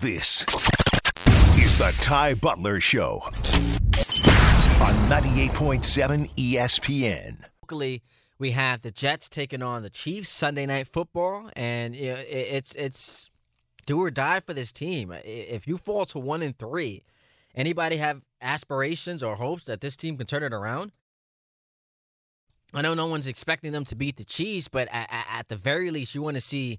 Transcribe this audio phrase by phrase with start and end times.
[0.00, 0.46] This
[1.58, 7.44] is the Ty Butler Show on 98.7 ESPN.
[7.62, 8.02] Locally,
[8.38, 12.74] we have the Jets taking on the Chiefs Sunday night football, and you know, it's
[12.76, 13.30] it's
[13.84, 15.12] do or die for this team.
[15.22, 17.04] If you fall to one and three,
[17.54, 20.92] anybody have aspirations or hopes that this team can turn it around?
[22.72, 25.90] I know no one's expecting them to beat the Chiefs, but at, at the very
[25.90, 26.78] least, you want to see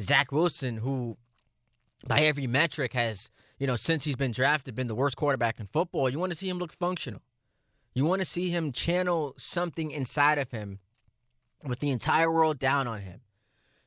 [0.00, 1.18] Zach Wilson, who
[2.06, 5.66] by every metric has, you know, since he's been drafted, been the worst quarterback in
[5.66, 6.08] football.
[6.08, 7.22] You want to see him look functional.
[7.94, 10.78] You want to see him channel something inside of him
[11.64, 13.20] with the entire world down on him.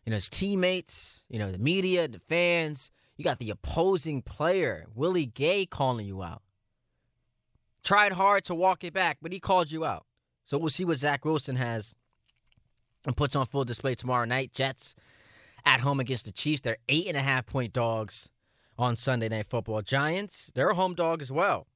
[0.05, 2.91] You know, his teammates, you know, the media, the fans.
[3.17, 6.41] You got the opposing player, Willie Gay, calling you out.
[7.83, 10.05] Tried hard to walk it back, but he called you out.
[10.43, 11.95] So we'll see what Zach Wilson has
[13.05, 14.53] and puts on full display tomorrow night.
[14.53, 14.95] Jets
[15.65, 16.61] at home against the Chiefs.
[16.61, 18.29] They're eight and a half point dogs
[18.77, 19.81] on Sunday Night Football.
[19.81, 21.67] Giants, they're a home dog as well.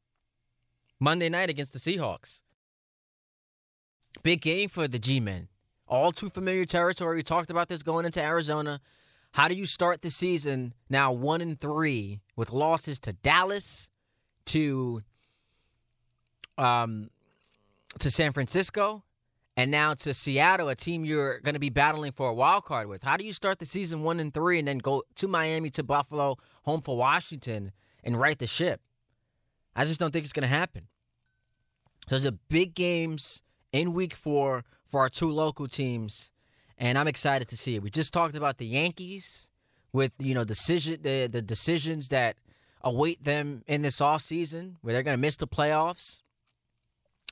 [0.99, 2.41] Monday night against the Seahawks.
[4.23, 5.48] Big game for the G men.
[5.87, 7.17] All too familiar territory.
[7.17, 8.79] We talked about this going into Arizona.
[9.32, 13.90] How do you start the season now one and three with losses to Dallas,
[14.48, 15.01] to
[16.57, 17.10] um,
[17.99, 19.04] to San Francisco,
[19.60, 22.88] and now to Seattle, a team you're going to be battling for a wild card
[22.88, 23.04] with.
[23.04, 25.84] How do you start the season one and three, and then go to Miami, to
[25.84, 28.79] Buffalo, home for Washington, and right the ship?
[29.76, 30.88] I just don't think it's going to happen.
[32.07, 33.41] Those are big games
[33.74, 36.32] in Week Four for our two local teams,
[36.77, 37.84] and I'm excited to see it.
[37.84, 39.51] We just talked about the Yankees
[39.91, 42.38] with you know decision the the decisions that
[42.82, 46.21] await them in this off season, where they're going to miss the playoffs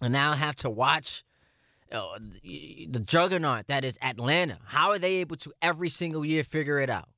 [0.01, 1.23] and now have to watch
[1.91, 4.59] uh, the juggernaut that is Atlanta.
[4.65, 7.09] How are they able to every single year figure it out,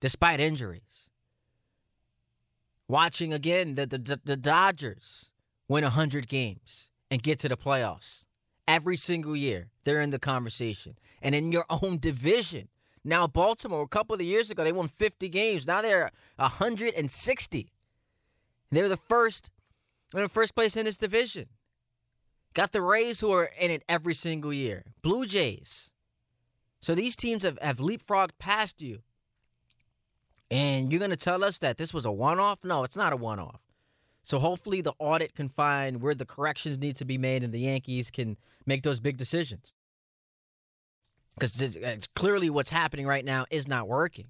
[0.00, 1.10] despite injuries?
[2.88, 5.30] Watching again the the, the Dodgers
[5.68, 8.26] win hundred games and get to the playoffs
[8.66, 9.68] every single year.
[9.84, 12.68] They're in the conversation, and in your own division.
[13.02, 15.66] Now Baltimore, a couple of years ago, they won 50 games.
[15.66, 17.72] Now they're 160.
[18.70, 19.50] They were the first,
[20.12, 21.46] they're the first place in this division.
[22.54, 24.84] Got the Rays who are in it every single year.
[25.02, 25.92] Blue Jays.
[26.80, 29.00] So these teams have, have leapfrogged past you.
[30.50, 32.64] And you're going to tell us that this was a one off?
[32.64, 33.60] No, it's not a one off.
[34.22, 37.60] So hopefully the audit can find where the corrections need to be made and the
[37.60, 39.74] Yankees can make those big decisions.
[41.34, 44.28] Because it's clearly what's happening right now is not working.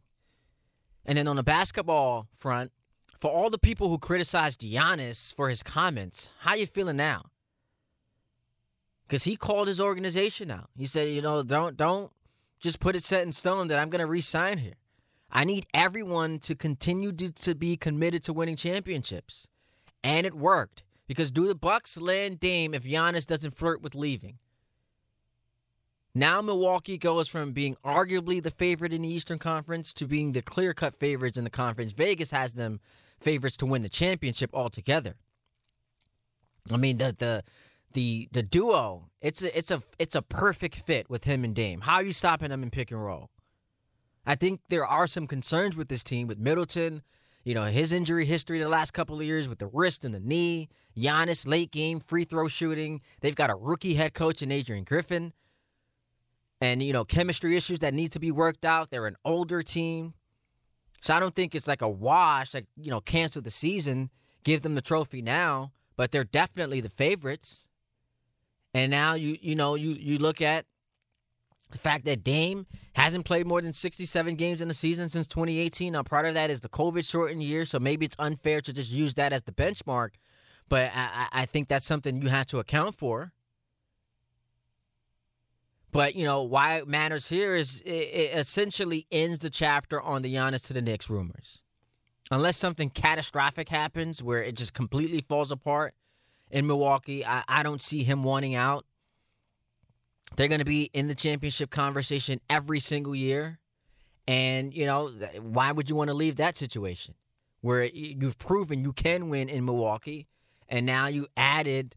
[1.07, 2.71] And then on the basketball front,
[3.19, 7.31] for all the people who criticized Giannis for his comments, how you feeling now?
[9.11, 10.71] Because he called his organization out.
[10.77, 12.13] He said, you know, don't don't
[12.61, 14.75] just put it set in stone that I'm going to resign here.
[15.33, 19.49] I need everyone to continue to, to be committed to winning championships,
[20.05, 24.39] and it worked because do the Bucks land Dame if Giannis doesn't flirt with leaving?
[26.15, 30.43] Now Milwaukee goes from being arguably the favorite in the Eastern Conference to being the
[30.43, 31.93] clear-cut favorites in the conference.
[31.93, 32.79] Vegas has them
[33.21, 35.17] favorites to win the championship altogether.
[36.71, 37.43] I mean the the
[37.93, 41.83] the the duo, it's a it's a it's a perfect fit with him and Dame.
[41.83, 43.31] How are you stopping them in pick and roll?
[44.27, 47.03] I think there are some concerns with this team with Middleton.
[47.45, 50.21] You know his injury history the last couple of years with the wrist and the
[50.21, 50.69] knee.
[50.97, 53.01] Giannis late game free throw shooting.
[53.21, 55.33] They've got a rookie head coach in Adrian Griffin,
[56.61, 58.91] and you know chemistry issues that need to be worked out.
[58.91, 60.15] They're an older team,
[61.01, 62.55] so I don't think it's like a wash.
[62.55, 64.11] Like you know cancel the season,
[64.45, 67.69] give them the trophy now, but they're definitely the favorites.
[68.75, 70.67] And now you you know you you look at
[71.71, 75.93] the fact that Dame hasn't played more than 67 games in the season since 2018.
[75.93, 78.91] Now, part of that is the COVID shortened year, so maybe it's unfair to just
[78.91, 80.11] use that as the benchmark.
[80.69, 83.33] But I, I think that's something you have to account for.
[85.93, 90.23] But you know why it matters here is it, it essentially ends the chapter on
[90.23, 91.63] the Giannis to the Knicks rumors.
[92.31, 95.95] Unless something catastrophic happens where it just completely falls apart,
[96.51, 97.25] in Milwaukee.
[97.25, 98.85] I, I don't see him wanting out.
[100.37, 103.59] They're going to be in the championship conversation every single year.
[104.29, 105.09] And, you know,
[105.41, 107.15] why would you want to leave that situation
[107.63, 110.29] where you've proven you can win in Milwaukee
[110.69, 111.97] and now you added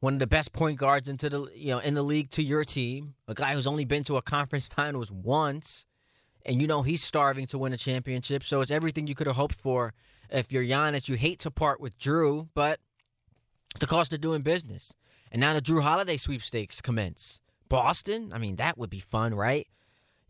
[0.00, 2.64] one of the best point guards into the, you know, in the league to your
[2.64, 5.86] team, a guy who's only been to a conference finals once
[6.44, 8.42] and you know he's starving to win a championship.
[8.42, 9.92] So it's everything you could have hoped for
[10.30, 11.08] if you're Giannis.
[11.08, 12.80] You hate to part with Jrue, but
[13.80, 14.94] the cost of doing business.
[15.30, 17.40] And now the Jrue Holiday sweepstakes commence.
[17.68, 19.66] Boston, I mean, that would be fun, right?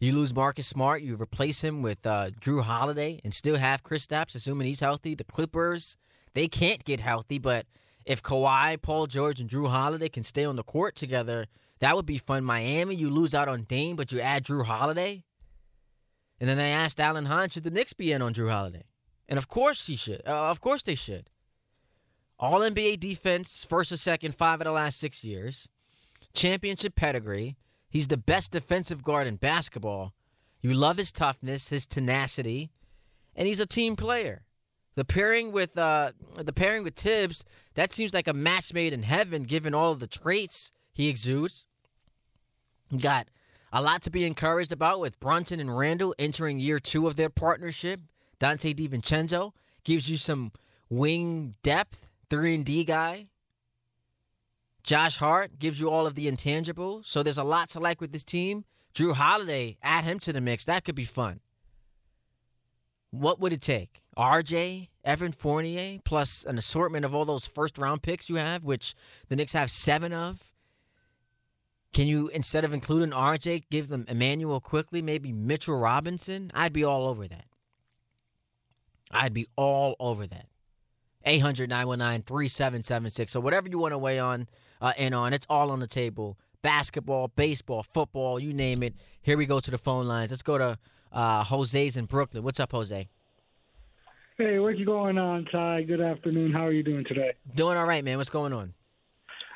[0.00, 4.34] You lose Marcus Smart, you replace him with uh, Jrue Holiday, and still have Kristaps,
[4.34, 5.14] assuming he's healthy.
[5.14, 5.96] The Clippers,
[6.34, 7.66] they can't get healthy, but
[8.04, 11.46] if Kawhi, Paul George, and Jrue Holiday can stay on the court together,
[11.80, 12.44] that would be fun.
[12.44, 15.24] Miami, you lose out on Dame, but you add Jrue Holiday.
[16.40, 18.84] And then I asked Alan Hahn, should the Knicks be in on Jrue Holiday?
[19.28, 20.22] And of course he should.
[20.26, 21.28] Uh, of course they should.
[22.38, 25.68] All NBA defense, first or second, five of the last six years.
[26.34, 27.56] Championship pedigree.
[27.90, 30.12] He's the best defensive guard in basketball.
[30.60, 32.70] You love his toughness, his tenacity,
[33.34, 34.44] and he's a team player.
[34.94, 37.44] The pairing with uh, the pairing with Thibs,
[37.74, 41.66] that seems like a match made in heaven, given all of the traits he exudes.
[42.90, 43.28] You got
[43.72, 47.30] a lot to be encouraged about with Brunson and Randle entering year two of their
[47.30, 48.00] partnership.
[48.40, 49.52] Donte DiVincenzo
[49.84, 50.52] gives you some
[50.88, 53.26] wing depth, three and D guy.
[54.82, 57.06] Josh Hart gives you all of the intangibles.
[57.06, 58.64] So there's a lot to like with this team.
[58.94, 60.64] Jrue Holiday, add him to the mix.
[60.64, 61.40] That could be fun.
[63.10, 64.02] What would it take?
[64.16, 68.94] RJ, Evan Fournier, plus an assortment of all those first round picks you have, which
[69.28, 70.52] the Knicks have seven of.
[71.94, 76.50] Can you, instead of including RJ, give them Immanuel Quickley, maybe Mitchell Robinson?
[76.54, 77.46] I'd be all over that.
[79.10, 80.46] I'd be all over that.
[81.28, 83.32] 800 919 3776.
[83.32, 84.48] So, whatever you want to weigh on
[84.80, 86.38] uh, in on, it's all on the table.
[86.62, 88.94] Basketball, baseball, football, you name it.
[89.22, 90.30] Here we go to the phone lines.
[90.30, 90.78] Let's go to
[91.12, 92.42] uh, Jose's in Brooklyn.
[92.42, 93.08] What's up, Jose?
[94.38, 95.82] Hey, what's going on, Ty?
[95.82, 96.52] Good afternoon.
[96.52, 97.32] How are you doing today?
[97.54, 98.18] Doing all right, man.
[98.18, 98.72] What's going on?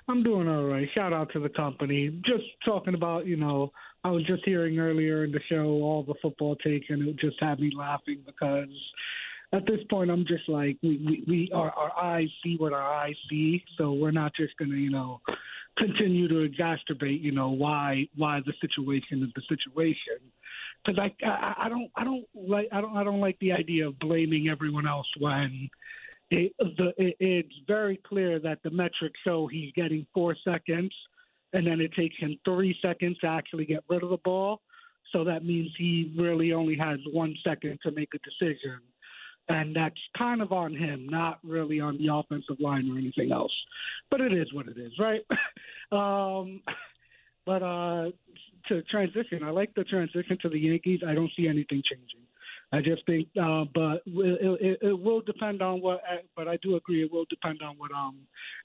[0.09, 0.89] I'm doing all right.
[0.95, 2.09] Shout out to the company.
[2.25, 3.73] Just talking about, you know,
[4.05, 7.37] I was just hearing earlier in the show all the football take, and it just
[7.41, 8.69] had me laughing because
[9.53, 12.95] at this point, I'm just like, we, we, we our, our eyes see what our
[12.95, 15.21] eyes see, so we're not just gonna, you know,
[15.77, 20.19] continue to exacerbate, you know, why why the situation is the situation.
[20.85, 23.89] Because I, I I don't I don't like I don't I don't like the idea
[23.89, 25.69] of blaming everyone else when
[26.31, 30.93] it, the, it, it's very clear that the metrics show he's getting four seconds,
[31.53, 34.63] and then it takes him three seconds to actually get rid of the ball.
[35.13, 38.81] So that means he really only has one second to make a decision.
[39.49, 43.53] And that's kind of on him, not really on the offensive line or anything else.
[44.11, 45.23] But it is what it is, right?
[45.93, 46.63] um,
[47.45, 48.11] but uh,
[48.69, 51.01] to transition, I like the transition to the Yankees.
[51.07, 52.22] I don't see anything changing.
[52.73, 56.01] I just think, uh, but it, it, it will depend on what.
[56.35, 58.17] But I do agree, it will depend on what um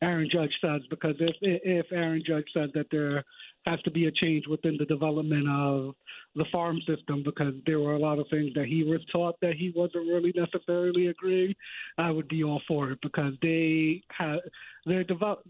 [0.02, 3.24] Aaron Judge says because if if Aaron Judge says that there
[3.66, 5.94] has to be a change within the development of
[6.36, 9.56] the farm system because there were a lot of things that he was taught that
[9.58, 11.54] he wasn't really necessarily agreeing,
[11.98, 14.40] I would be all for it because they have
[14.86, 15.44] they're develop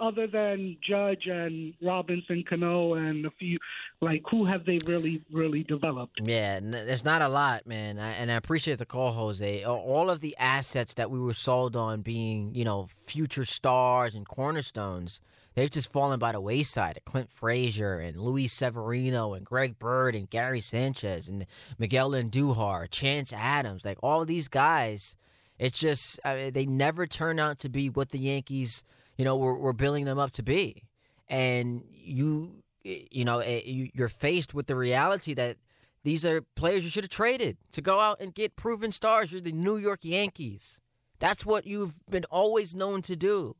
[0.00, 3.58] other than Judge and Robinson, Cano, and a few,
[4.00, 6.20] like who have they really, really developed?
[6.22, 7.98] Yeah, there's not a lot, man.
[7.98, 9.64] I, and I appreciate the call, Jose.
[9.64, 14.26] All of the assets that we were sold on being, you know, future stars and
[14.26, 15.20] cornerstones,
[15.54, 17.00] they've just fallen by the wayside.
[17.04, 21.46] Clint Frazier and Luis Severino and Greg Bird and Gary Sanchez and
[21.78, 25.16] Miguel Andujar, Chance Adams, like all these guys.
[25.58, 28.84] It's just I mean, they never turn out to be what the Yankees–
[29.18, 30.84] you know, we're, we're building them up to be.
[31.28, 35.58] And you, you know, eh, you're faced with the reality that
[36.04, 39.32] these are players you should have traded to go out and get proven stars.
[39.32, 40.80] You're the New York Yankees.
[41.18, 43.56] That's what you've been always known to do.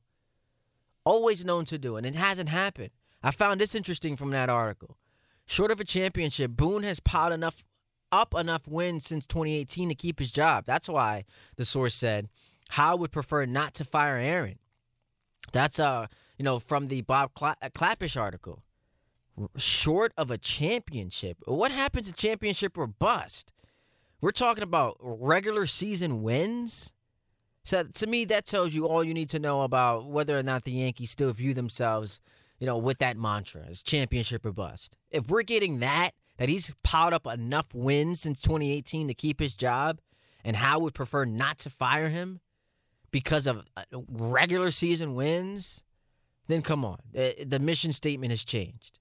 [1.05, 2.91] Always known to do, and it hasn't happened.
[3.23, 4.97] I found this interesting from that article.
[5.47, 7.65] Short of a championship, Boone has piled enough
[8.13, 10.65] up enough wins since 2018 to keep his job.
[10.67, 11.25] That's why
[11.57, 12.29] the source said
[12.71, 14.59] Hal would prefer not to fire Aaron.
[15.53, 16.07] That's uh,
[16.39, 18.63] you know, from the Bob Cla- uh, Klapisch article.
[19.57, 23.53] Short of a championship, what happens to championship or bust?
[24.21, 26.93] We're talking about regular season wins.
[27.63, 30.65] So to me, that tells you all you need to know about whether or not
[30.65, 32.21] the Yankees still view themselves,
[32.59, 34.97] you know, with that mantra as championship or bust.
[35.13, 39.55] If we're getting that, that he's piled up enough wins since 2018 to keep his
[39.55, 40.01] job,
[40.45, 42.41] and Hal would prefer not to fire him,
[43.11, 45.83] because of uh, regular season wins,
[46.47, 46.99] then come on.
[47.13, 48.99] The mission statement has changed.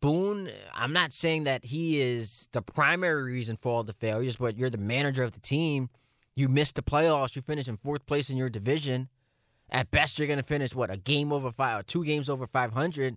[0.00, 4.56] Boone, I'm not saying that he is the primary reason for all the failures, but
[4.56, 5.88] you're the manager of the team.
[6.34, 7.36] You missed the playoffs.
[7.36, 9.08] You finished in fourth place in your division.
[9.70, 12.46] At best, you're going to finish, what, a game over five, or two games over
[12.46, 13.16] 500.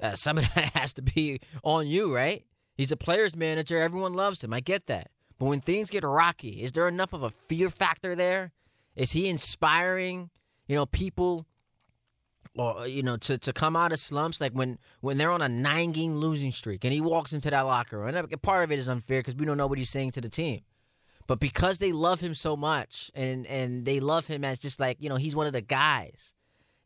[0.00, 2.44] Uh, some of that has to be on you, right?
[2.74, 3.80] He's a player's manager.
[3.80, 4.52] Everyone loves him.
[4.52, 5.10] I get that.
[5.38, 8.52] But when things get rocky, is there enough of a fear factor there
[8.96, 10.30] is he inspiring,
[10.66, 11.46] you know, people
[12.56, 14.40] or you know to, to come out of slumps?
[14.40, 17.62] Like when when they're on a nine game losing streak and he walks into that
[17.62, 20.12] locker room and part of it is unfair because we don't know what he's saying
[20.12, 20.60] to the team.
[21.26, 24.98] But because they love him so much and and they love him as just like
[25.00, 26.34] you know he's one of the guys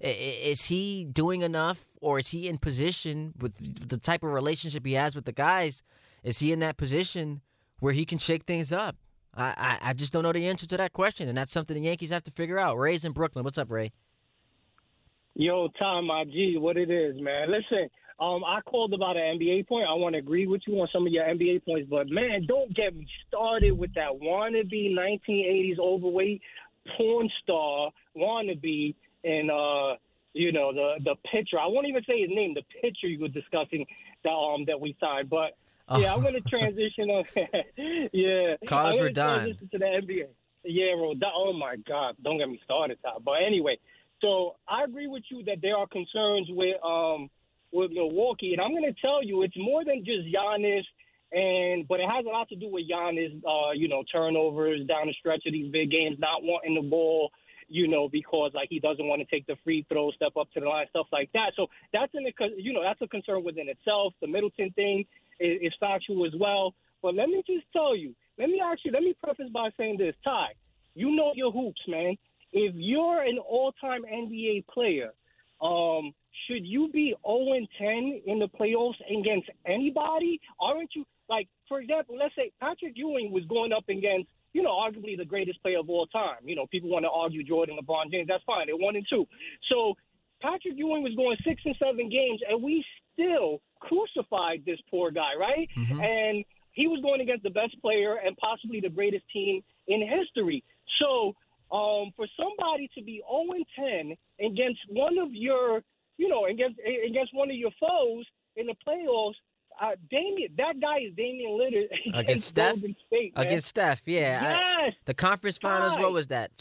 [0.01, 4.93] is he doing enough or is he in position with the type of relationship he
[4.93, 5.83] has with the guys?
[6.23, 7.41] Is he in that position
[7.81, 8.97] where he can shake things up
[9.41, 12.11] I, I, just don't know the answer to that question and that's something the yankees
[12.11, 13.93] have to figure out ray's in brooklyn what's up ray
[15.41, 17.49] Yo, Tom, my G, what it is, man.
[17.49, 19.87] Listen, um, I called about an NBA point.
[19.89, 22.75] I want to agree with you on some of your NBA points, but man, don't
[22.75, 26.43] get me started with that wannabe 1980s overweight
[26.97, 29.95] porn star wannabe and uh,
[30.33, 31.61] you know the the pitcher.
[31.61, 32.55] I won't even say his name.
[32.55, 33.87] The pitcher you were discussing
[34.25, 35.57] that um that we signed, but.
[35.97, 37.11] Yeah, I'm gonna transition.
[37.11, 37.25] on,
[38.13, 40.27] yeah, cause we're done to the NBA.
[40.65, 41.15] Yeah, bro.
[41.35, 43.23] Oh my God, don't get me started, Tom.
[43.25, 43.79] But anyway,
[44.21, 47.31] so I agree with you that there are concerns with um
[47.73, 50.85] with Milwaukee, and I'm going to tell you it's more than just Giannis,
[51.33, 55.07] and but it has a lot to do with Giannis, uh, you know, turnovers down
[55.07, 57.31] the stretch of these big games, not wanting the ball,
[57.69, 60.61] you know, because like he doesn't want to take the free throw, step up to
[60.61, 61.53] the line, stuff like that.
[61.57, 64.15] So that's in the, you know, that's a concern within itself.
[64.21, 65.05] The Middleton thing
[65.41, 66.75] is, is factual as well.
[67.03, 70.15] But let me just tell you, let me actually, let me preface by saying this,
[70.25, 70.49] Ty,
[70.95, 72.17] you know your hoops, man
[72.53, 75.13] if you're an all-time NBA player,
[75.61, 76.13] um,
[76.47, 80.41] should you be 0 10 in the playoffs against anybody?
[80.61, 84.71] Aren't you like, for example, let's say Patrick Ewing was going up against, you know,
[84.71, 86.39] arguably the greatest player of all time.
[86.45, 88.29] You know, people want to argue Jordan, LeBron James.
[88.29, 88.67] That's fine.
[88.67, 89.27] They're one and two.
[89.69, 89.95] So
[90.41, 95.35] Patrick Ewing was going six and seven games, and we still crucified this poor guy,
[95.39, 95.69] right?
[95.77, 96.01] Mm-hmm.
[96.01, 100.63] And he was going against the best player and possibly the greatest team in history.
[101.01, 101.35] So
[101.71, 105.83] um, for somebody to be 0 10 against one of your,
[106.17, 108.25] you know, against against one of your foes
[108.57, 109.35] in the playoffs,
[109.81, 112.77] uh, Damian, that guy is Damian Lillard against, Steph.
[112.77, 114.43] State, against Steph, yeah.
[114.43, 114.59] Yes.
[114.61, 115.99] I, the conference finals.
[115.99, 116.57] What was that?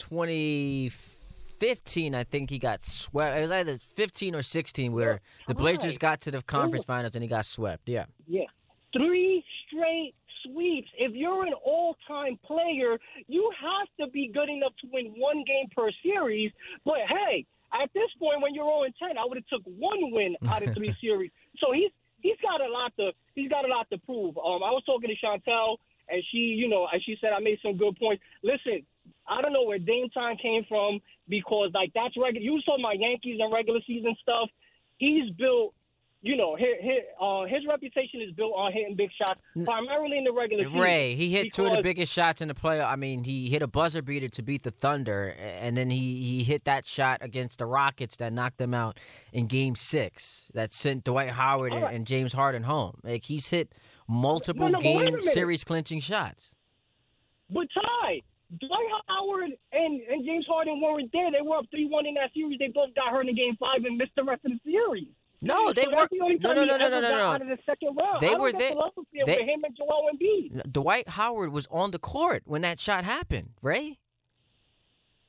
[1.58, 3.36] 2015, I think he got swept.
[3.36, 7.22] It was either 15 or 16, where the Blazers got to the conference finals and
[7.22, 7.88] he got swept.
[7.88, 8.04] Yeah.
[8.26, 8.44] Yeah.
[8.92, 10.88] Three straight sweeps.
[10.96, 15.68] If you're an all-time player, you have to be good enough to win one game
[15.74, 16.52] per series.
[16.84, 20.36] But hey, at this point, when you're 0 10, I would have took one win
[20.48, 21.30] out of three series.
[21.58, 24.38] So he's he's got a lot to he's got a lot to prove.
[24.38, 25.76] Um, I was talking to Chantel,
[26.08, 28.22] and she, you know, as she said, I made some good points.
[28.42, 28.84] Listen,
[29.28, 32.44] I don't know where Dame time came from because like that's regular.
[32.44, 34.48] You saw my Yankees and regular season stuff.
[34.98, 35.74] He's built
[36.20, 40.24] you know, his, his, uh, his reputation is built on hitting big shots, primarily in
[40.24, 40.80] the regular season.
[40.80, 42.80] Ray, he hit two of the biggest shots in the play.
[42.80, 46.42] I mean, he hit a buzzer beater to beat the Thunder, and then he, he
[46.42, 48.98] hit that shot against the Rockets that knocked them out
[49.32, 50.50] in Game Six.
[50.54, 51.84] That sent Dwight Howard right.
[51.84, 52.98] and, and, James Harden home.
[53.04, 53.72] Like he's hit
[54.08, 56.54] multiple no, no, game series clinching shots.
[57.48, 58.22] But Ty,
[58.56, 61.30] Dwight Howard and, and James Harden weren't there.
[61.30, 62.58] They were up three one in that series.
[62.58, 65.08] They both got hurt in Game Five and missed the rest of the series.
[65.40, 66.08] No, they so were.
[66.10, 67.30] The no, no, no, no, no, no, no.
[67.30, 68.20] Out of the second round.
[68.20, 68.74] They were there.
[69.14, 70.72] They, with him and Joel Embiid.
[70.72, 73.50] Dwight Howard was on the court when that shot happened.
[73.62, 73.98] Ray.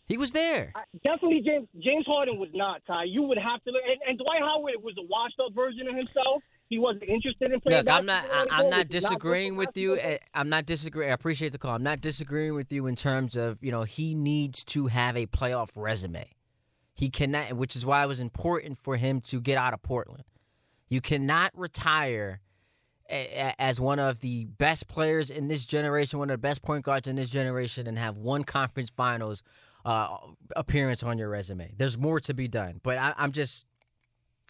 [0.07, 0.71] He was there.
[0.73, 2.81] Uh, definitely, James James Harden was not.
[2.88, 3.69] Ty, you would have to.
[3.69, 6.41] And, and Dwight Howard was a washed-up version of himself.
[6.69, 7.79] He wasn't interested in playing.
[7.79, 8.23] Look, I'm not.
[8.31, 9.97] I, I'm not disagreeing not with you.
[9.97, 11.09] Eh, I'm not disagreeing.
[11.09, 11.73] I appreciate the call.
[11.73, 15.25] I'm not disagreeing with you in terms of you know he needs to have a
[15.25, 16.29] playoff resume.
[16.93, 20.25] He cannot, which is why it was important for him to get out of Portland.
[20.89, 22.41] You cannot retire
[23.09, 27.07] as one of the best players in this generation, one of the best point guards
[27.07, 29.41] in this generation, and have one conference finals
[29.85, 30.17] uh,
[30.55, 31.73] appearance on your resume.
[31.75, 33.65] There's more to be done, but I, am just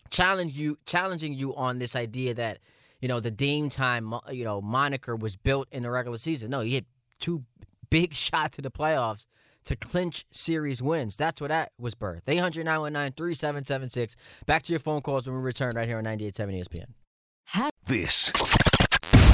[0.10, 2.60] challenge you, challenging you on this idea that
[3.02, 6.52] you know the Dame time, you know, moniker was built in the regular season.
[6.52, 6.86] No, he hit
[7.20, 7.44] two
[7.90, 9.26] big shots to the playoffs
[9.66, 11.16] to clinch series wins.
[11.16, 12.24] That's what that was birth.
[12.28, 14.16] 800 919 3776.
[14.46, 17.74] Back to your phone calls when we return right here on 98.7 ESPN.
[17.86, 18.30] This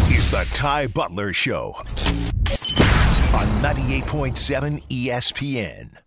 [0.10, 5.98] is the Ty Butler Show on 98.7 ESPN.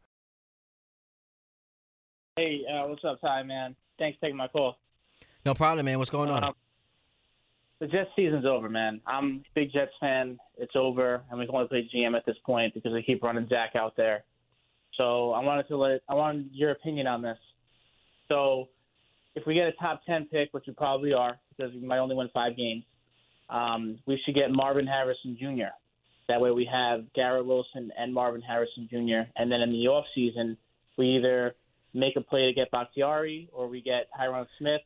[2.36, 3.76] Hey, uh, what's up, Ty, man?
[3.98, 4.78] Thanks for taking my call.
[5.44, 5.98] No problem, man.
[5.98, 6.44] What's going on?
[6.44, 6.52] Uh,
[7.80, 9.00] the Jets season's over, man.
[9.06, 10.38] I'm a big Jets fan.
[10.56, 13.46] It's over, and we can only play GM at this point because they keep running
[13.48, 14.24] Zach out there.
[14.96, 17.38] So I wanted to let I wanted your opinion on this.
[18.28, 18.68] So
[19.36, 22.16] if we get a top ten pick, which we probably are, because we might only
[22.16, 22.82] win five games,
[23.48, 25.70] um, we should get Marvin Harrison Jr.
[26.28, 29.30] That way we have Garrett Wilson and Marvin Harrison Jr.
[29.36, 30.58] And then in the off season,
[30.98, 31.54] we either
[31.94, 34.82] make a play to get Bakhtiari or we get Tyron Smith,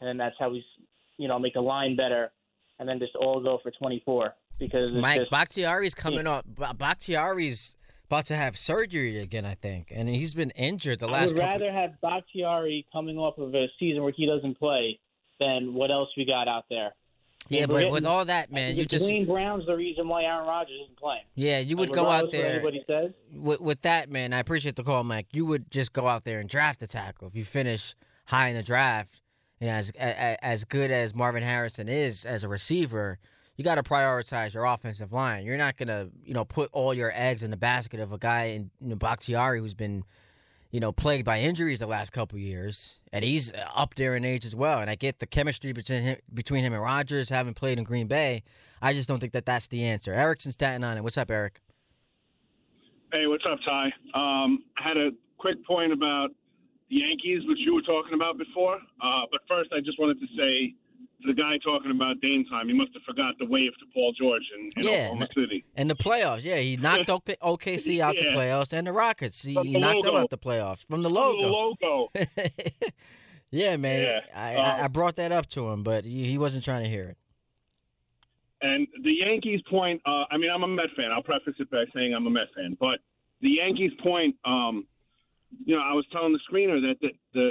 [0.00, 0.64] and then that's how we,
[1.18, 2.32] you know, make the line better,
[2.78, 6.44] and then just all go for 24 because Mike just, Bakhtiari's coming up.
[6.46, 11.14] Ba- Bakhtiari's about to have surgery again, I think, and he's been injured the last.
[11.14, 14.98] I would couple- rather have Bakhtiari coming off of a season where he doesn't play
[15.38, 16.94] than what else we got out there.
[17.48, 20.24] Yeah, And but we're with all that, man, you just Duane Brown's the reason why
[20.24, 21.22] Aaron Rodgers isn't playing.
[21.34, 23.12] yeah, you would go out there Anybody says?
[23.32, 24.32] with, with that, man.
[24.32, 25.26] I appreciate the call, Mike.
[25.32, 27.94] You would just go out there and draft the tackle if you finish
[28.26, 29.22] high in the draft.
[29.60, 33.18] And as a- as good as Marvin Harrison is as a receiver,
[33.56, 35.46] you got to prioritize your offensive line.
[35.46, 38.44] You're not gonna, you know, put all your eggs in the basket of a guy
[38.46, 40.04] in you know, Bakhtiari who's been,
[40.70, 44.44] you know, plagued by injuries the last couple years, and he's up there in age
[44.44, 44.80] as well.
[44.80, 48.06] And I get the chemistry between him, between him and Rodgers, having played in Green
[48.06, 48.42] Bay.
[48.82, 50.12] I just don't think that that's the answer.
[50.12, 51.04] Eric's in Staten Island.
[51.04, 51.60] What's up, Eric?
[53.12, 53.86] Hey, what's up, Ty?
[54.14, 56.28] Um, I had a quick point about
[56.90, 58.76] the Yankees, which you were talking about before.
[58.76, 60.74] Uh, but first, I just wanted to say
[61.26, 64.42] the guy talking about Dame time, he must have forgot the wave to Paul George
[64.58, 65.64] in, in Yeah, Oklahoma City.
[65.76, 69.54] In the playoffs, yeah, he knocked OK- OKC out the playoffs, and the Rockets, he,
[69.54, 70.22] From he the knocked them logo.
[70.24, 71.48] out the playoffs from the The logo.
[71.48, 72.10] logo.
[73.50, 74.20] yeah, man, Yeah.
[74.34, 76.88] I, I, I Um, brought that up to him, but he, he wasn't trying to
[76.90, 77.16] hear it.
[78.62, 81.10] And the Yankees point, uh, I mean, I'm a Met fan.
[81.12, 82.76] I'll preface it by saying I'm a Met fan.
[82.80, 83.00] But
[83.42, 84.86] the Yankees point, um,
[85.64, 87.50] you know, I was telling the screener that the, the,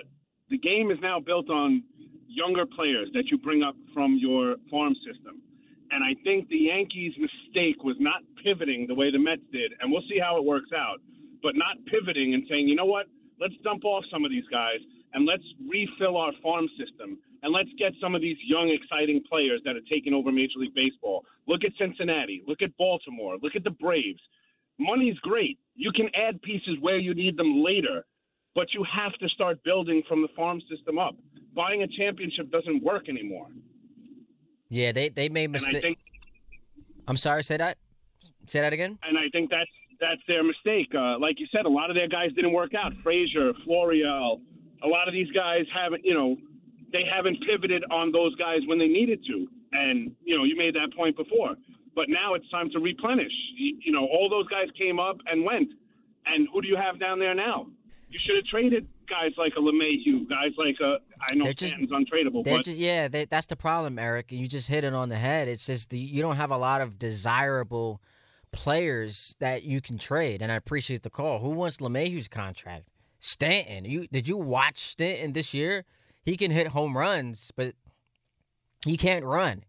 [0.49, 1.83] the game is now built on
[2.27, 5.41] younger players that you bring up from your farm system.
[5.91, 9.71] And I think the Yankees' mistake was not pivoting the way the Mets did.
[9.79, 10.97] And we'll see how it works out.
[11.43, 13.05] But not pivoting and saying, you know what,
[13.39, 14.79] let's dump off some of these guys
[15.13, 19.61] and let's refill our farm system and let's get some of these young, exciting players
[19.65, 21.23] that are taking over Major League Baseball.
[21.47, 22.43] Look at Cincinnati.
[22.47, 23.37] Look at Baltimore.
[23.41, 24.19] Look at the Braves.
[24.79, 25.59] Money's great.
[25.75, 28.03] You can add pieces where you need them later,
[28.55, 31.15] but you have to start building from the farm system up.
[31.55, 33.47] Buying a championship doesn't work anymore.
[34.69, 35.81] Yeah, they they made And I mistakes.
[35.81, 35.97] think
[37.07, 37.77] I'm sorry, say that.
[38.47, 38.97] Say that again.
[39.03, 39.69] and I think that's
[39.99, 40.89] that's their mistake.
[40.93, 42.91] Uh, like you said, a lot of their guys didn't work out.
[43.03, 44.41] Frazier, Florial,
[44.83, 46.35] a lot of these guys haven't, you know,
[46.91, 49.47] they haven't pivoted on those guys when they needed to.
[49.71, 51.55] And you know, you made that point before.
[51.95, 53.31] But now it's time to replenish.
[53.55, 55.69] You, you know, all those guys came up and went.
[56.25, 57.67] And who do you have down there now?
[58.15, 60.99] You should have traded guys like a LeMahieu, guys like a
[61.29, 64.31] I know They're just- Stanton's untradeable, but just, yeah, they, that's the problem, Eric.
[64.31, 65.49] You just hit it on the head.
[65.49, 68.01] It's just the, you don't have a lot of desirable
[68.53, 71.39] players that you can trade, and I appreciate the call.
[71.39, 72.89] Who wants LeMahieu's contract?
[73.19, 73.83] Stanton.
[73.83, 75.83] You did you watch Stanton this year?
[76.23, 77.73] He can hit home runs, but
[78.85, 79.65] he can't run,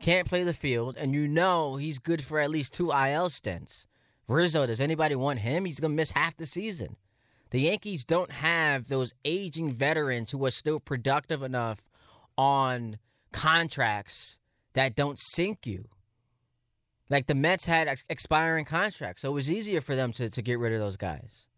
[0.00, 3.86] can't play the field, and you know he's good for at least two IL stints.
[4.26, 5.66] Rizzo, does anybody want him?
[5.66, 6.96] He's gonna miss half the season.
[7.50, 11.82] The Yankees don't have those aging veterans who are still productive enough
[12.38, 12.98] on
[13.32, 14.38] contracts
[14.74, 15.86] that don't sink you.
[17.08, 20.42] Like the Mets had ex- expiring contracts, so it was easier for them to, to
[20.42, 21.48] get rid of those guys.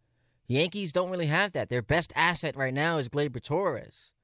[0.47, 1.69] Yankees don't really have that.
[1.69, 4.15] Their best asset right now is Gleyber Torres,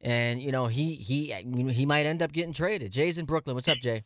[0.00, 1.32] and you know he he
[1.72, 2.92] he might end up getting traded.
[2.92, 3.54] Jay's in Brooklyn.
[3.54, 4.02] What's up, Jay?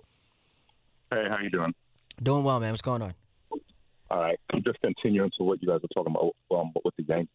[1.11, 1.75] Hey, how you doing?
[2.23, 2.71] Doing well, man.
[2.71, 3.15] What's going on?
[4.13, 7.29] All right, just continuing to what you guys are talking about um, with the Yankees.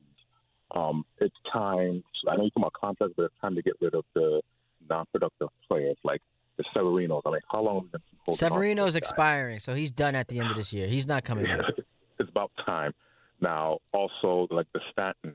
[0.75, 2.03] Um, it's time.
[2.29, 4.41] I know you're talking about contracts, but it's time to get rid of the
[4.87, 6.21] non-productive players like
[6.57, 7.23] the Severinos.
[7.25, 7.77] I mean, how long?
[7.77, 10.51] Are we gonna keep holding on to Severino's expiring, so he's done at the end
[10.51, 10.87] of this year.
[10.87, 11.61] He's not coming back.
[12.19, 12.93] it's about time.
[13.41, 15.33] Now, also like the Statins,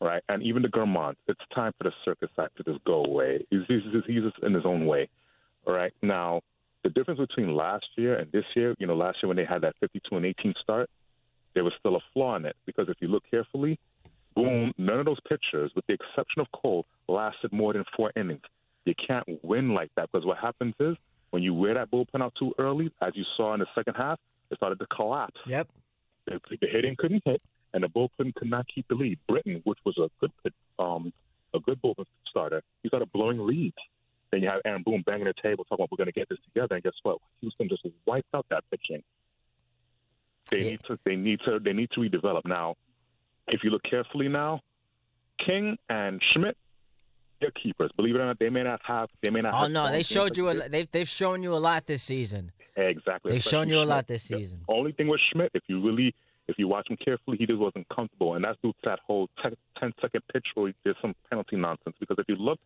[0.00, 1.18] right, and even the Germont.
[1.26, 3.44] It's time for the circus act to just go away.
[3.50, 5.08] He's he's, he's, in his own way.
[5.66, 5.92] All right.
[6.02, 6.42] Now,
[6.84, 9.62] the difference between last year and this year, you know, last year when they had
[9.62, 10.88] that 52 and 18 start,
[11.54, 13.78] there was still a flaw in it because if you look carefully,
[14.34, 18.42] boom, none of those pitchers, with the exception of Cole, lasted more than four innings.
[18.84, 20.96] You can't win like that because what happens is
[21.30, 24.18] when you wear that bullpen out too early, as you saw in the second half,
[24.50, 25.38] it started to collapse.
[25.46, 25.68] Yep.
[26.26, 27.42] The, the hitting couldn't hit,
[27.74, 29.18] and the bullpen could not keep the lead.
[29.28, 30.32] Britain, which was a good
[30.78, 31.12] um,
[31.54, 33.76] a good bullpen starter, he started blowing leads.
[34.30, 36.38] Then you have Aaron Boone banging the table, talking about we're going to get this
[36.44, 37.18] together, and guess what?
[37.40, 39.02] Houston just wiped out that pitching.
[40.50, 40.64] They Yeah.
[40.70, 40.98] need to.
[41.04, 41.58] They need to.
[41.60, 42.76] They need to redevelop now.
[43.48, 44.60] If you look carefully now,
[45.44, 46.56] King and Schmidt,
[47.40, 47.90] they're keepers.
[47.96, 49.08] Believe it or not, they may not have.
[49.22, 49.54] They may not.
[49.54, 50.48] Oh no, they showed you.
[50.48, 52.52] A, they've they've shown you a lot this season.
[52.76, 53.30] Exactly.
[53.32, 54.06] They've especially shown you a lot Schmidt.
[54.08, 54.60] this The season.
[54.68, 56.14] only thing with Schmidt, if you really,
[56.46, 59.28] if you watch him carefully, he just wasn't comfortable, and that's due to that whole
[59.42, 61.96] 10, 10 second pitch where there's some penalty nonsense.
[61.98, 62.58] Because if you look,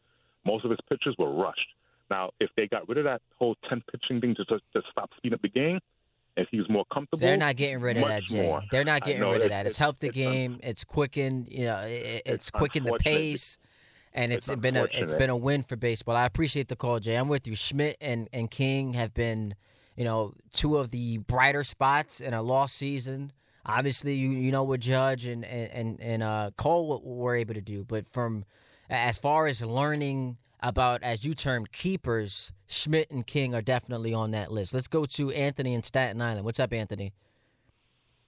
[0.44, 1.68] most of his pitches were rushed.
[2.10, 5.10] Now, if they got rid of that whole 10 pitching thing to just, just stop
[5.16, 5.78] speeding up the game,
[6.36, 8.42] if he's more comfortable, They're not getting rid of that, Jay.
[8.42, 8.62] more.
[8.70, 9.66] They're not getting know rid of that.
[9.66, 10.60] It's, it's- helped the it's un- game.
[10.62, 11.48] it's quickened.
[11.50, 13.58] You know, it, it's It's quickened the pace,
[14.14, 16.16] and it's been a it's been a win for baseball.
[16.16, 17.16] I appreciate the call, Jay.
[17.16, 17.54] I'm with you.
[17.54, 19.54] Schmidt and and King have been,
[19.96, 23.32] you know, two of the brighter spots in a lost season.
[23.66, 27.54] Obviously, you you know what Judge and and and, and uh, Cole what were able
[27.54, 28.44] to do, but from
[28.92, 34.30] as far as learning about, as you termed, keepers, Schmidt and King are definitely on
[34.32, 34.74] that list.
[34.74, 36.44] Let's go to Anthony in Staten Island.
[36.44, 37.12] What's up, Anthony?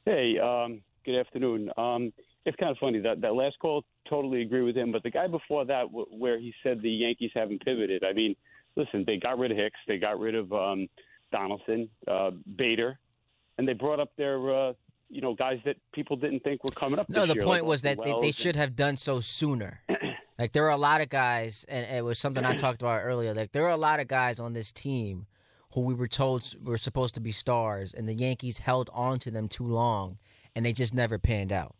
[0.05, 1.71] Hey, um, good afternoon.
[1.77, 2.13] Um,
[2.45, 3.85] it's kind of funny that that last call.
[4.09, 7.31] Totally agree with him, but the guy before that, w- where he said the Yankees
[7.35, 8.05] haven't pivoted.
[8.05, 8.37] I mean,
[8.77, 10.89] listen, they got rid of Hicks, they got rid of um,
[11.33, 12.99] Donaldson, uh, Bader,
[13.57, 14.73] and they brought up their, uh,
[15.09, 17.09] you know, guys that people didn't think were coming up.
[17.09, 19.21] No, the year, point like was that Austin they, they Wells should have done so
[19.21, 19.81] sooner.
[20.39, 23.35] Like there are a lot of guys, and it was something I talked about earlier.
[23.35, 25.27] Like there are a lot of guys on this team
[25.75, 29.31] who we were told were supposed to be stars, and the Yankees held on to
[29.31, 30.19] them too long,
[30.55, 31.75] and they just never panned out.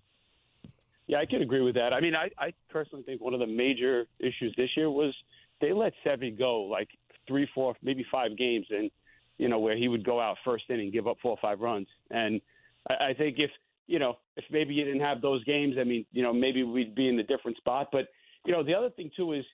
[1.07, 1.93] Yeah, I can agree with that.
[1.93, 5.15] I mean, I, I personally think one of the major issues this year was
[5.61, 6.89] they let Sevy go like
[7.29, 8.91] three, four, maybe five games, and
[9.39, 11.89] you know where he would go out first inning, give up four or five runs,
[12.11, 12.41] and
[12.89, 13.51] I, I think if
[13.87, 16.95] you know if maybe you didn't have those games, I mean, you know, maybe we'd
[16.95, 17.89] be in a different spot.
[17.93, 18.09] But
[18.45, 19.45] you know, the other thing too is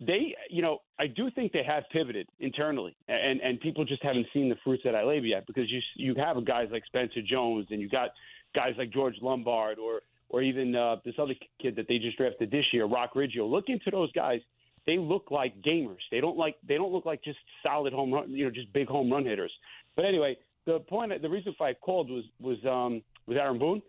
[0.00, 4.26] they, you know, I do think they have pivoted internally, and and people just haven't
[4.32, 7.22] seen the fruits of that I label yet because you you have guys like Spencer
[7.22, 8.10] Jones, and you got
[8.54, 12.50] guys like George Lombard or or even uh, this other kid that they just drafted
[12.50, 13.48] this year, Roc Riggio.
[13.48, 14.40] Look into those guys.
[14.86, 16.02] They look like gamers.
[16.10, 16.56] They don't like.
[16.66, 18.30] They don't look like just solid home run.
[18.30, 19.52] You know, just big home run hitters.
[19.96, 23.80] But anyway, the point, the reason why I called was was um, was Aaron Boone.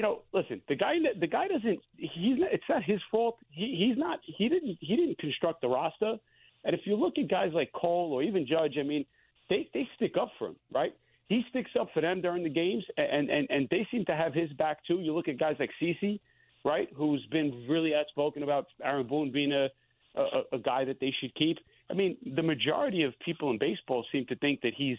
[0.00, 1.78] You know, listen, the guy the guy doesn't.
[1.98, 3.36] He's not, it's not his fault.
[3.50, 4.18] He he's not.
[4.24, 6.16] He didn't he didn't construct the roster.
[6.64, 9.04] And if you look at guys like Cole or even Judge, I mean,
[9.50, 10.94] they they stick up for him, right?
[11.28, 14.32] He sticks up for them during the games, and and and they seem to have
[14.32, 15.00] his back too.
[15.00, 16.18] You look at guys like CC,
[16.64, 19.68] right, who's been really outspoken about Aaron Boone being a
[20.14, 21.58] a, a guy that they should keep.
[21.90, 24.96] I mean, the majority of people in baseball seem to think that he's.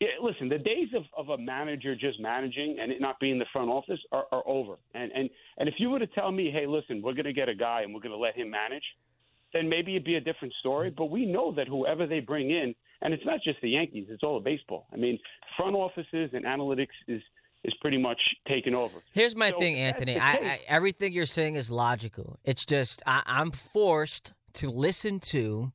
[0.00, 3.46] Yeah, listen, the days of, of a manager just managing and it not being the
[3.50, 4.76] front office are, are over.
[4.94, 7.48] And and and if you were to tell me, hey, listen, we're going to get
[7.48, 8.84] a guy and we're going to let him manage,
[9.54, 10.90] then maybe it'd be a different story.
[10.90, 14.22] But we know that whoever they bring in, and it's not just the Yankees, it's
[14.22, 14.86] all of baseball.
[14.92, 15.18] I mean,
[15.56, 17.22] front offices and analytics is
[17.64, 18.98] is pretty much taken over.
[19.12, 20.18] Here's my So thing, Anthony.
[20.18, 22.38] I, I everything you're saying is logical.
[22.44, 25.72] It's just I, I'm forced to listen to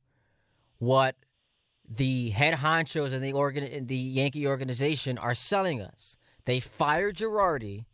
[0.78, 1.16] what
[1.96, 6.16] the head honchos in the organ the Yankee organization are selling us.
[6.44, 7.84] They fired Girardi,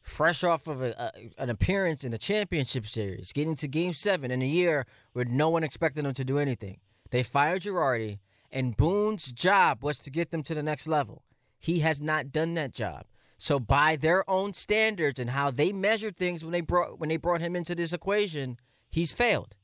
[0.00, 4.30] fresh off of a, a, an appearance in the championship series, getting to Game Seven
[4.30, 6.78] in a year where no one expected them to do anything.
[7.10, 8.18] They fired Girardi,
[8.50, 11.22] and Boone's job was to get them to the next level.
[11.58, 13.06] He has not done that job.
[13.38, 17.16] So by their own standards and how they measured things when they brought when they
[17.16, 18.58] brought him into this equation,
[18.90, 19.56] he's failed.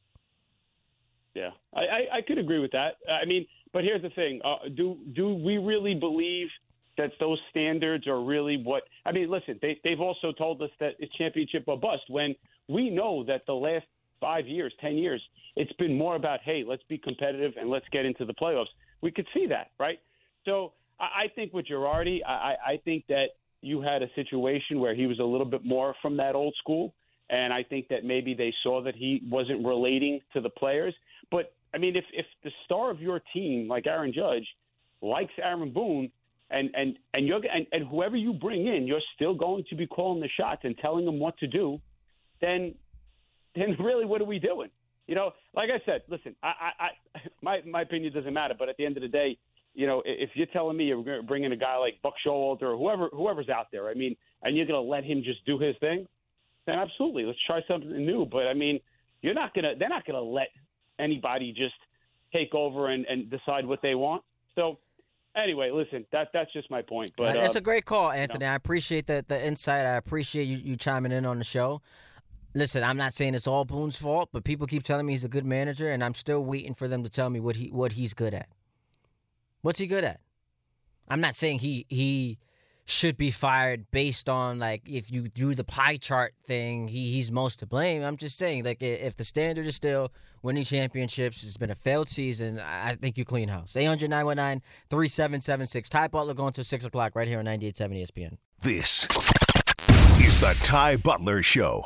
[1.34, 2.96] Yeah, I, I, I could agree with that.
[3.08, 6.48] I mean, but here's the thing: uh, do do we really believe
[6.98, 8.82] that those standards are really what?
[9.06, 12.02] I mean, listen, they they've also told us that it's championship or bust.
[12.08, 12.34] When
[12.68, 13.86] we know that the last
[14.20, 15.22] five years, ten years,
[15.56, 18.66] it's been more about hey, let's be competitive and let's get into the playoffs.
[19.00, 19.98] We could see that, right?
[20.44, 23.28] So I, I think with Girardi, I, I I think that
[23.62, 26.94] you had a situation where he was a little bit more from that old school.
[27.30, 30.94] And I think that maybe they saw that he wasn't relating to the players.
[31.30, 34.46] But I mean, if if the star of your team, like Aaron Judge,
[35.00, 36.10] likes Aaron Boone,
[36.50, 39.86] and and and you're and, and whoever you bring in, you're still going to be
[39.86, 41.80] calling the shots and telling them what to do,
[42.40, 42.74] then
[43.54, 44.70] then really, what are we doing?
[45.06, 46.88] You know, like I said, listen, I, I, I
[47.42, 49.38] my my opinion doesn't matter, but at the end of the day,
[49.74, 52.14] you know, if you're telling me you're going to bring in a guy like Buck
[52.26, 55.44] Showalter or whoever whoever's out there, I mean, and you're going to let him just
[55.46, 56.06] do his thing,
[56.66, 58.26] then absolutely, let's try something new.
[58.26, 58.80] But I mean,
[59.22, 60.48] you're not gonna they're not gonna let
[60.98, 61.74] anybody just
[62.32, 64.22] take over and, and decide what they want.
[64.54, 64.78] So
[65.36, 67.12] anyway, listen, that that's just my point.
[67.16, 68.46] But that's uh, a great call, Anthony.
[68.46, 69.86] I appreciate the the insight.
[69.86, 71.80] I appreciate you, you chiming in on the show.
[72.54, 75.28] Listen, I'm not saying it's all Boone's fault, but people keep telling me he's a
[75.28, 78.14] good manager, and I'm still waiting for them to tell me what he what he's
[78.14, 78.48] good at.
[79.62, 80.20] What's he good at?
[81.08, 82.38] I'm not saying he he
[82.92, 87.32] should be fired based on like if you do the pie chart thing, he, he's
[87.32, 88.02] most to blame.
[88.02, 92.08] I'm just saying like if the standard is still winning championships, it's been a failed
[92.08, 92.60] season.
[92.60, 93.76] I think you clean house.
[93.76, 95.88] 800 919 3776.
[95.88, 98.36] Ty Butler going till 6 o'clock right here on 98.7 ESPN.
[98.60, 99.04] This
[100.24, 101.82] is the Ty Butler Show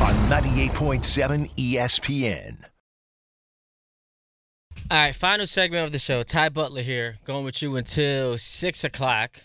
[0.00, 2.69] on 98.7 ESPN.
[4.90, 6.24] All right, final segment of the show.
[6.24, 9.36] Ty Butler here, going with you until six o'clock.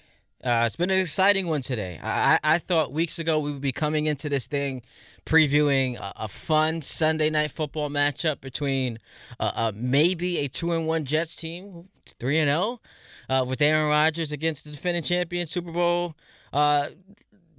[0.43, 1.99] Uh, it's been an exciting one today.
[2.01, 4.81] I, I thought weeks ago we would be coming into this thing
[5.23, 8.97] previewing a, a fun Sunday night football matchup between
[9.39, 12.81] uh, uh, maybe a two and one Jets team, three and zero,
[13.29, 16.15] uh, with Aaron Rodgers against the defending champion Super Bowl
[16.53, 16.87] uh,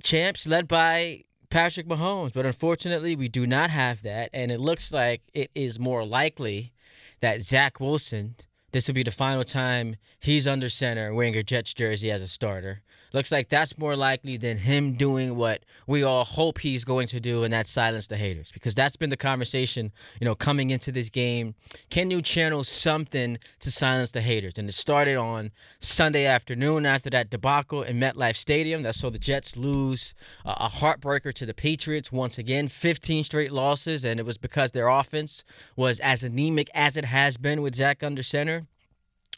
[0.03, 2.33] champs, led by Patrick Mahomes.
[2.33, 6.73] But unfortunately, we do not have that, and it looks like it is more likely
[7.21, 8.37] that Zach Wilson
[8.73, 12.29] this will be the final time he's under center wearing a Jets jersey as a
[12.29, 12.83] starter.
[13.17, 17.19] Looks like that's more likely than him doing what we all hope he's going to
[17.19, 18.51] do, and that's silence the haters.
[18.53, 21.55] Because that's been the conversation, you know, coming into this game.
[21.89, 24.59] Can you channel something to silence the haters?
[24.59, 25.51] And it started on
[25.81, 28.83] Sunday afternoon after that debacle in MetLife Stadium.
[28.83, 30.13] That saw the Jets lose
[30.45, 34.73] uh, a heartbreaker to the Patriots once again, 15 straight losses, and it was because
[34.73, 35.43] their offense
[35.75, 38.67] was as anemic as it has been with Zach under center.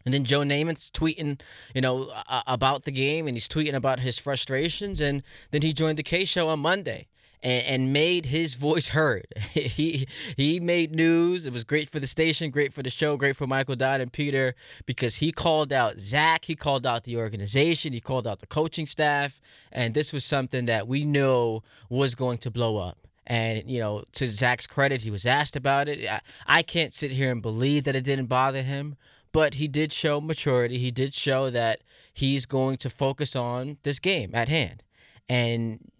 [0.08, 1.38] And then Joe Namath's tweeting,
[1.74, 5.02] you know, uh, about the game, and he's tweeting about his frustrations.
[5.02, 7.08] And then he joined the Kay Show on Monday
[7.42, 9.26] and, made his voice heard.
[9.52, 11.44] he he made news.
[11.44, 14.10] It was great for the station, great for the show, great for Michael Dodd and
[14.10, 14.54] Peter
[14.86, 18.86] because he called out Zach, he called out the organization, he called out the coaching
[18.86, 19.38] staff,
[19.72, 22.96] and this was something that we knew was going to blow up.
[23.26, 26.08] And, you know, to Zach's credit, he was asked about it.
[26.08, 28.96] I, I can't sit here and believe that it didn't bother him
[29.32, 30.78] but he did show maturity.
[30.78, 31.80] He did show that
[32.12, 34.82] he's going to focus on this game at hand.
[35.28, 35.90] And,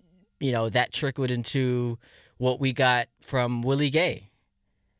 [0.40, 1.98] you know, that trickled into
[2.38, 4.30] what we got from Willie Gay.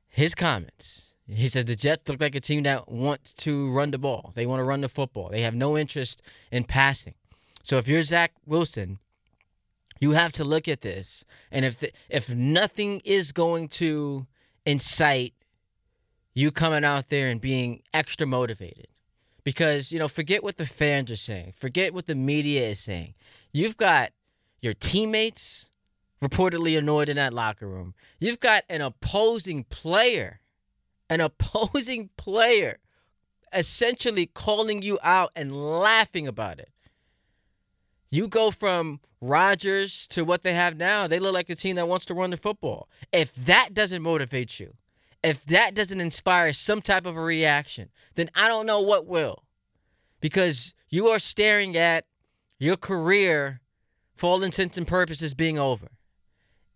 [0.09, 1.13] His comments.
[1.27, 4.33] He said the Jets look like a team that wants to run the ball.
[4.35, 5.29] They want to run the football.
[5.29, 7.15] They have no interest in passing.
[7.63, 8.99] So if you're Zach Wilson,
[10.01, 11.25] you have to look at this.
[11.51, 14.27] And if the, if nothing is going to
[14.65, 15.35] incite
[16.35, 18.89] you coming out there and being extra motivated.
[19.45, 23.15] Because, you know, forget what the fans are saying, forget what the media is saying.
[23.53, 24.13] You've got
[24.61, 25.71] your teammates
[26.23, 27.95] reportedly annoyed in that locker room.
[28.19, 30.41] You've got an opposing player,
[31.09, 32.79] an opposing player
[33.53, 36.71] essentially calling you out and laughing about it.
[38.11, 41.89] You go from Rodgers to what they have now, they look like a team that
[41.89, 42.89] wants to run the football.
[43.13, 44.75] If that doesn't motivate you,
[45.23, 49.45] if that doesn't inspire some type of a reaction, then I don't know what will.
[50.21, 52.05] Because you are staring at
[52.59, 53.61] your career,
[54.17, 55.89] for all intents and purposes, being over.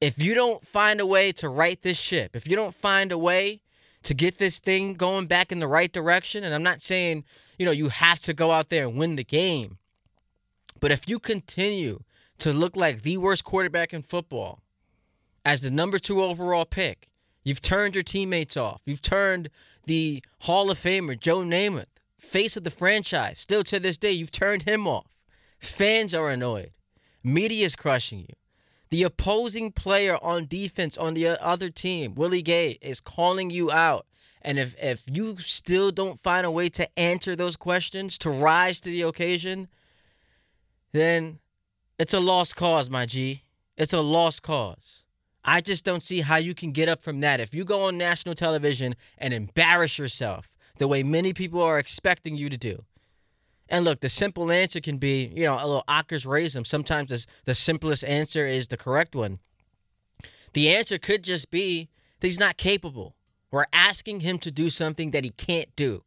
[0.00, 3.18] If you don't find a way to right this ship, if you don't find a
[3.18, 3.62] way
[4.04, 7.24] to get this thing going back in the right direction, and I'm not saying,
[7.58, 9.78] you know, you have to go out there and win the game,
[10.80, 12.02] but if you continue
[12.38, 14.60] to look like the worst quarterback in football
[15.44, 17.08] as the number two overall pick,
[17.44, 18.82] You've turned your teammates off.
[18.84, 19.50] You've turned
[19.86, 21.86] the Hall of Famer, Joe Namath,
[22.18, 23.38] face of the franchise.
[23.38, 25.16] Still to this day, you've turned him off.
[25.58, 26.70] Fans are annoyed.
[27.24, 28.34] Media is crushing you.
[28.90, 34.06] The opposing player on defense on the other team, Willie Gay, is calling you out.
[34.42, 38.80] And if, if you still don't find a way to answer those questions, to rise
[38.80, 39.68] to the occasion,
[40.92, 41.38] then
[41.98, 43.42] it's a lost cause, my G.
[43.76, 45.01] It's a lost cause.
[45.44, 47.40] I just don't see how you can get up from that.
[47.40, 52.36] If you go on national television and embarrass yourself the way many people are expecting
[52.36, 52.84] you to do.
[53.68, 56.64] And look, the simple answer can be, you know, a little Occam's razor.
[56.64, 59.38] Sometimes the simplest answer is the correct one.
[60.52, 61.88] The answer could just be
[62.20, 63.16] that he's not capable.
[63.50, 66.04] We're asking him to do something that he can't do.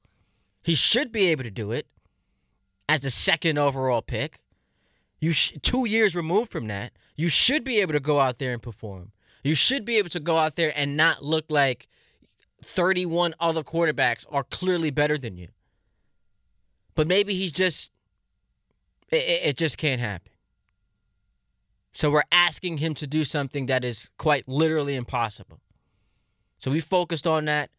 [0.63, 1.87] He should be able to do it
[2.87, 4.39] as the second overall pick.
[5.19, 8.53] You sh- two years removed from that, you should be able to go out there
[8.53, 9.11] and perform.
[9.45, 11.87] You should be able to go out there and not look like
[12.63, 15.49] 31 other quarterbacks are clearly better than you.
[16.95, 17.91] But maybe he's just,
[19.11, 20.31] it, it just can't happen.
[21.93, 25.61] So we're asking him to do something that is quite literally impossible.
[26.57, 27.69] So we focused on that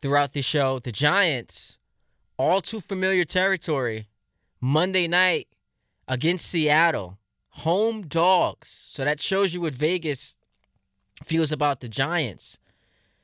[0.00, 0.80] throughout the show.
[0.80, 1.78] The Giants,
[2.36, 4.08] all too familiar territory,
[4.60, 5.46] Monday night
[6.08, 7.18] against Seattle,
[7.50, 8.68] home dogs.
[8.68, 10.36] So that shows you what Vegas
[11.22, 12.58] feels about the Giants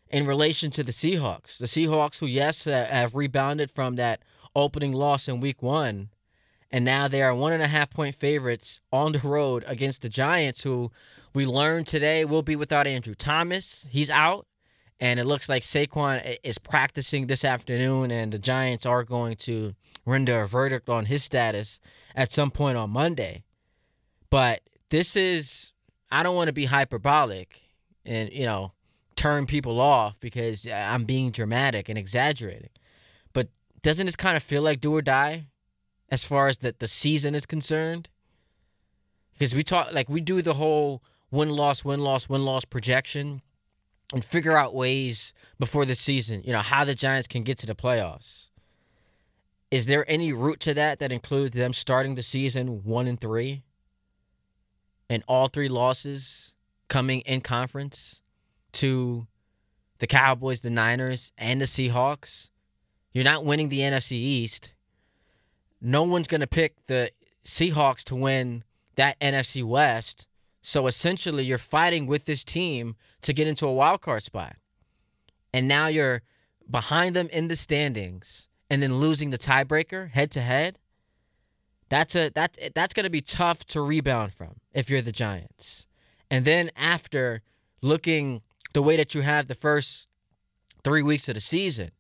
[0.08, 1.58] in relation to the Seahawks.
[1.58, 4.20] The Seahawks, who, yes, have rebounded from that
[4.54, 6.08] opening loss in week one,
[6.70, 10.08] and now they are one and a half point favorites on the road against the
[10.08, 10.90] Giants, who
[11.34, 13.86] we learned today will be without Andrew Thomas.
[13.90, 14.46] He's out.
[15.00, 19.74] And it looks like Saquon is practicing this afternoon, and the Giants are going to
[20.04, 21.78] render a verdict on his status
[22.16, 23.44] at some point on Monday.
[24.28, 25.72] But this is,
[26.10, 27.67] I don't want to be hyperbolic
[28.04, 28.72] and you know
[29.16, 32.70] turn people off because I'm being dramatic and exaggerating.
[33.32, 33.48] But
[33.82, 35.48] doesn't this kind of feel like do or die
[36.08, 38.08] as far as the, the season is concerned?
[39.32, 43.42] Because we talk like we do the whole win loss, win loss, win loss projection
[44.12, 47.66] and figure out ways before the season, you know, how the Giants can get to
[47.66, 48.48] the playoffs.
[49.70, 53.64] Is there any route to that that includes them starting the season one and three?
[55.10, 56.54] And all three losses
[56.88, 58.22] coming in conference
[58.72, 59.26] to
[59.98, 62.50] the Cowboys, the Niners, and the Seahawks?
[63.12, 64.74] You're not winning the NFC East.
[65.80, 67.10] No one's going to pick the
[67.44, 68.64] Seahawks to win
[68.96, 70.26] that NFC West.
[70.60, 74.56] So essentially, you're fighting with this team to get into a wild card spot.
[75.52, 76.22] And now you're
[76.70, 80.78] behind them in the standings and then losing the tiebreaker head to head.
[81.88, 85.87] That's a that that's going to be tough to rebound from if you're the Giants.
[86.30, 87.42] And then after
[87.80, 90.06] looking the way that you have the first
[90.84, 91.90] 3 weeks of the season,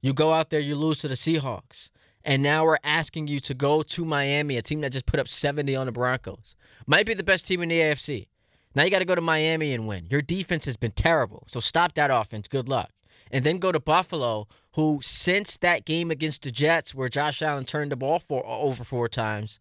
[0.00, 1.90] you go out there you lose to the Seahawks.
[2.22, 5.28] And now we're asking you to go to Miami, a team that just put up
[5.28, 6.54] 70 on the Broncos.
[6.86, 8.28] Might be the best team in the AFC.
[8.74, 10.06] Now you got to go to Miami and win.
[10.10, 11.44] Your defense has been terrible.
[11.48, 12.46] So stop that offense.
[12.46, 12.90] Good luck.
[13.30, 17.64] And then go to Buffalo, who since that game against the Jets where Josh Allen
[17.64, 19.58] turned the ball for over four times,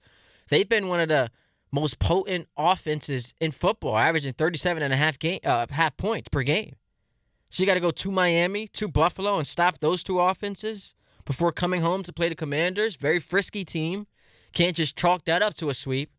[0.50, 1.32] they've been one of the
[1.72, 6.42] most potent offenses in football, averaging 37 and a half game uh, half points per
[6.44, 6.76] game.
[7.50, 10.94] So you got to go to Miami, to Buffalo and stop those two offenses
[11.26, 12.96] before coming home to play the Commanders.
[12.96, 14.08] Very frisky team.
[14.54, 16.12] Can't just chalk that up to a sweep.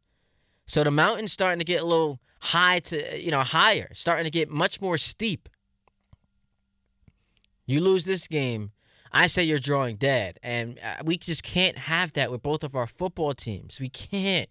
[0.66, 4.30] So the mountain's starting to get a little high to, you know, higher, starting to
[4.30, 5.48] get much more steep.
[7.66, 8.72] You lose this game,
[9.12, 10.38] I say you're drawing dead.
[10.42, 13.80] And uh, we just can't have that with both of our football teams.
[13.80, 14.48] We can't.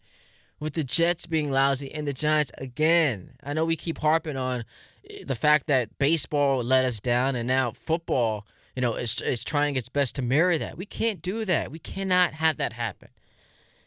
[0.60, 3.32] With the Jets being lousy and the Giants again.
[3.44, 4.66] I know we keep harping on
[5.10, 8.46] eh, the fact that baseball let us down and now football
[8.80, 10.78] you know, is, is trying its best to mirror that.
[10.78, 11.70] We can't do that.
[11.70, 13.10] We cannot have that happen.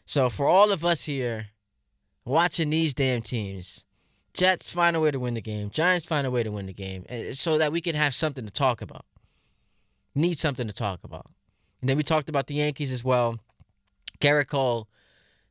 [0.05, 1.47] So for all of us here
[2.25, 3.85] watching these damn teams,
[4.35, 6.73] Jets find a way to win the game, Giants find a way to win the
[6.73, 9.05] game, so that we can have something to talk about.
[10.13, 11.25] Need something to talk about.
[11.81, 13.39] And then we talked about the Yankees as well.
[14.21, 14.87] Gerrit Cole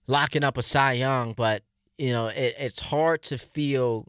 [0.06, 1.62] locking up a Cy Young, but
[1.98, 4.06] you know it, it's hard to feel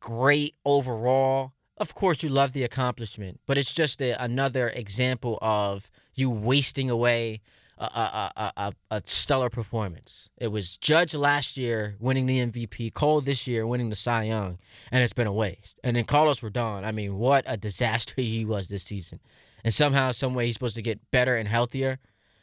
[0.00, 5.90] great overall of course you love the accomplishment, but it's just a, another example of
[6.14, 7.40] you wasting away
[7.78, 10.28] a, a, a, a, stellar performance.
[10.36, 14.58] It was Judge last year winning the MVP, Cole this year winning the Cy Young,
[14.90, 15.78] and it's been a waste.
[15.84, 19.20] And then Carlos Rodon, I mean, what a disaster he was this season.
[19.62, 21.98] And somehow, some way, he's supposed to get better and healthier.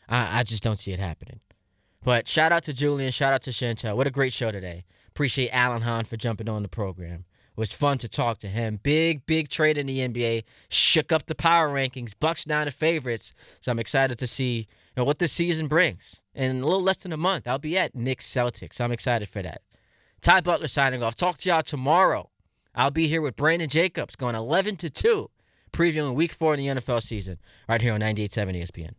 [0.07, 1.41] I, I just don't see it happening.
[2.05, 3.97] But shout out to Julian, shout out to Chantel.
[3.97, 4.85] What a great show today.
[5.09, 8.79] Appreciate Alan Hahn for jumping on the program It was fun to talk to him.
[8.83, 10.43] Big, big trade in the NBA.
[10.69, 12.13] Shook up the power rankings.
[12.19, 13.33] Bucks down to favorites.
[13.59, 14.65] So I'm excited to see you
[14.97, 16.21] know, what this season brings.
[16.35, 18.79] In a little less than a month, I'll be at Knicks Celtics.
[18.79, 19.63] I'm excited for that.
[20.21, 21.15] Ty Butler signing off.
[21.15, 22.29] Talk to y'all tomorrow.
[22.75, 25.31] I'll be here with Brandon Jacobs going 11 to 2,
[25.73, 28.95] previewing week four in the NFL season right here on 98.7 ESPN.